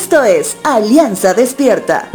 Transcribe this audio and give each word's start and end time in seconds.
Esto 0.00 0.22
es 0.22 0.56
Alianza 0.62 1.34
Despierta. 1.34 2.08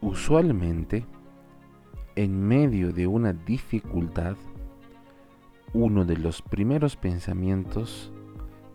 Usualmente, 0.00 1.04
en 2.16 2.48
medio 2.48 2.94
de 2.94 3.06
una 3.06 3.34
dificultad, 3.34 4.36
uno 5.74 6.06
de 6.06 6.16
los 6.16 6.40
primeros 6.40 6.96
pensamientos 6.96 8.10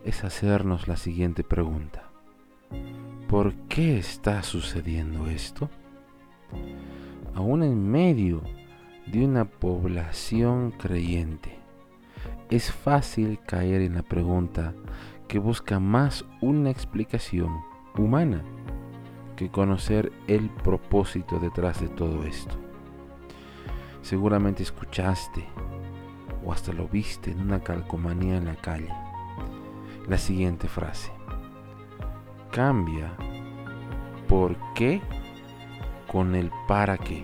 es 0.06 0.24
hacernos 0.24 0.88
la 0.88 0.96
siguiente 0.96 1.44
pregunta. 1.44 2.04
¿Por 3.30 3.54
qué 3.68 4.00
está 4.00 4.42
sucediendo 4.42 5.28
esto? 5.28 5.70
Aún 7.36 7.62
en 7.62 7.88
medio 7.88 8.42
de 9.06 9.24
una 9.24 9.46
población 9.46 10.72
creyente, 10.72 11.60
es 12.50 12.72
fácil 12.72 13.40
caer 13.46 13.84
en 13.84 13.94
la 13.94 14.02
pregunta 14.02 14.74
que 15.28 15.38
busca 15.38 15.80
más 15.80 16.26
una 16.42 16.72
explicación 16.72 17.56
humana 17.96 18.42
que 19.36 19.52
conocer 19.52 20.12
el 20.28 20.50
propósito 20.50 21.38
detrás 21.38 21.80
de 21.82 21.90
todo 21.90 22.24
esto. 22.24 22.56
Seguramente 24.02 24.64
escuchaste 24.64 25.46
o 26.44 26.52
hasta 26.52 26.74
lo 26.74 26.88
viste 26.88 27.30
en 27.30 27.42
una 27.42 27.60
calcomanía 27.60 28.38
en 28.38 28.46
la 28.46 28.56
calle. 28.56 28.92
La 30.08 30.18
siguiente 30.18 30.68
frase. 30.68 31.19
Cambia 32.52 33.14
por 34.28 34.56
qué 34.74 35.02
con 36.12 36.34
el 36.34 36.52
para 36.68 36.98
qué. 36.98 37.24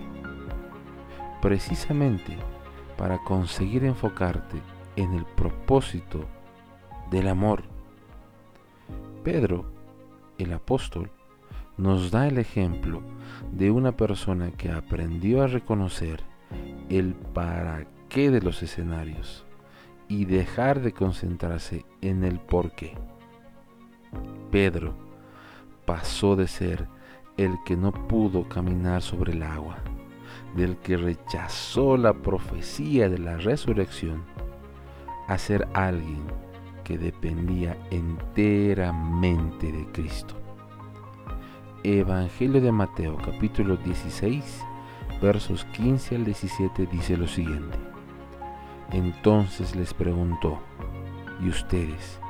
Precisamente 1.42 2.36
para 2.96 3.18
conseguir 3.24 3.84
enfocarte 3.84 4.62
en 4.94 5.12
el 5.14 5.24
propósito 5.24 6.24
del 7.10 7.26
amor. 7.26 7.64
Pedro, 9.24 9.66
el 10.38 10.52
apóstol, 10.52 11.10
nos 11.76 12.12
da 12.12 12.28
el 12.28 12.38
ejemplo 12.38 13.02
de 13.50 13.72
una 13.72 13.96
persona 13.96 14.52
que 14.52 14.70
aprendió 14.70 15.42
a 15.42 15.48
reconocer 15.48 16.22
el 16.88 17.14
para 17.14 17.84
qué 18.08 18.30
de 18.30 18.40
los 18.40 18.62
escenarios 18.62 19.44
y 20.08 20.24
dejar 20.24 20.80
de 20.80 20.92
concentrarse 20.92 21.84
en 22.00 22.22
el 22.22 22.38
por 22.38 22.70
qué. 22.70 22.96
Pedro 24.52 25.05
pasó 25.86 26.36
de 26.36 26.48
ser 26.48 26.88
el 27.36 27.56
que 27.64 27.76
no 27.76 27.92
pudo 27.92 28.48
caminar 28.48 29.02
sobre 29.02 29.32
el 29.32 29.42
agua, 29.42 29.78
del 30.54 30.76
que 30.78 30.96
rechazó 30.96 31.96
la 31.96 32.12
profecía 32.12 33.08
de 33.08 33.18
la 33.18 33.36
resurrección, 33.36 34.24
a 35.28 35.38
ser 35.38 35.66
alguien 35.72 36.22
que 36.84 36.98
dependía 36.98 37.76
enteramente 37.90 39.72
de 39.72 39.86
Cristo. 39.92 40.34
Evangelio 41.82 42.60
de 42.60 42.72
Mateo 42.72 43.16
capítulo 43.24 43.76
16 43.76 44.64
versos 45.20 45.64
15 45.66 46.16
al 46.16 46.24
17 46.24 46.86
dice 46.86 47.16
lo 47.16 47.26
siguiente. 47.26 47.78
Entonces 48.92 49.74
les 49.74 49.94
preguntó, 49.94 50.58
¿y 51.42 51.48
ustedes? 51.48 52.20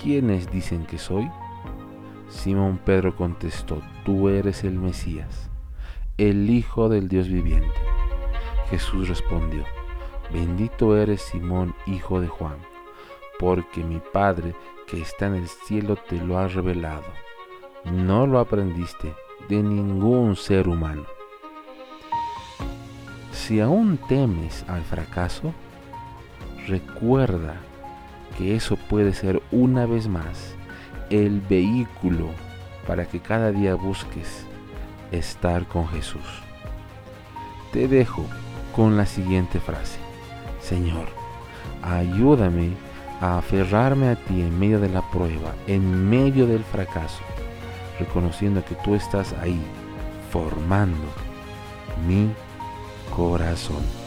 ¿Quiénes 0.00 0.50
dicen 0.50 0.86
que 0.86 0.98
soy? 0.98 1.28
Simón 2.30 2.78
Pedro 2.84 3.16
contestó, 3.16 3.82
tú 4.04 4.28
eres 4.28 4.62
el 4.64 4.78
Mesías, 4.78 5.50
el 6.16 6.48
Hijo 6.48 6.88
del 6.88 7.08
Dios 7.08 7.28
viviente. 7.28 7.68
Jesús 8.70 9.08
respondió, 9.08 9.64
bendito 10.32 10.96
eres 10.96 11.20
Simón, 11.22 11.74
hijo 11.86 12.20
de 12.20 12.28
Juan, 12.28 12.56
porque 13.38 13.82
mi 13.82 14.00
Padre 14.12 14.54
que 14.86 15.02
está 15.02 15.26
en 15.26 15.34
el 15.34 15.48
cielo 15.48 15.96
te 15.96 16.16
lo 16.16 16.38
ha 16.38 16.46
revelado. 16.46 17.04
No 17.84 18.26
lo 18.26 18.38
aprendiste 18.38 19.12
de 19.48 19.62
ningún 19.62 20.36
ser 20.36 20.68
humano. 20.68 21.04
Si 23.32 23.60
aún 23.60 23.98
temes 24.08 24.64
al 24.68 24.82
fracaso, 24.82 25.52
recuerda 26.68 27.56
que 28.38 28.54
eso 28.54 28.76
puede 28.76 29.14
ser 29.14 29.42
una 29.50 29.86
vez 29.86 30.06
más 30.06 30.54
el 31.10 31.40
vehículo 31.40 32.30
para 32.86 33.04
que 33.04 33.20
cada 33.20 33.50
día 33.52 33.74
busques 33.74 34.46
estar 35.12 35.66
con 35.66 35.88
Jesús. 35.88 36.42
Te 37.72 37.88
dejo 37.88 38.24
con 38.74 38.96
la 38.96 39.06
siguiente 39.06 39.60
frase. 39.60 39.98
Señor, 40.60 41.08
ayúdame 41.82 42.70
a 43.20 43.38
aferrarme 43.38 44.08
a 44.08 44.16
ti 44.16 44.40
en 44.40 44.58
medio 44.58 44.80
de 44.80 44.88
la 44.88 45.08
prueba, 45.10 45.54
en 45.66 46.08
medio 46.08 46.46
del 46.46 46.64
fracaso, 46.64 47.22
reconociendo 47.98 48.64
que 48.64 48.74
tú 48.76 48.94
estás 48.94 49.32
ahí 49.34 49.60
formando 50.30 51.06
mi 52.06 52.32
corazón. 53.14 53.99